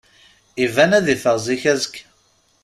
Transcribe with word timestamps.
Iban 0.65 0.91
ad 0.97 1.07
iffeɣ 1.15 1.35
zik 1.45 1.63
azekka. 1.71 2.03